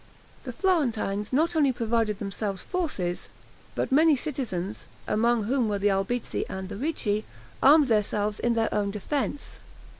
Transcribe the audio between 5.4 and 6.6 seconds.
whom were the Albizzi